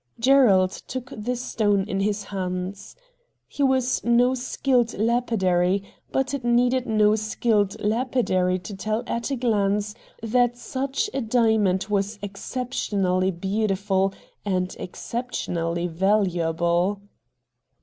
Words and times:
Gerald 0.19 0.71
took 0.87 1.11
the 1.15 1.35
stone 1.35 1.87
in 1.87 1.99
his 1.99 2.23
hands. 2.23 2.95
He 3.47 3.61
was 3.61 4.03
no 4.03 4.33
skilled 4.33 4.97
lapidary, 4.97 5.83
but 6.11 6.33
it 6.33 6.43
needed 6.43 6.87
no 6.87 7.13
skilled 7.13 7.79
lapidary 7.79 8.57
to 8.57 8.75
tell 8.75 9.03
at 9.05 9.29
a 9.29 9.35
glance 9.35 9.93
that 10.23 10.57
such 10.57 11.07
a 11.13 11.21
diamond 11.21 11.85
was 11.87 12.17
exceptionally 12.23 13.29
beautiful 13.29 14.11
and 14.43 14.75
ex 14.79 14.99
ceptionally 15.01 15.87
valuable. 15.87 17.03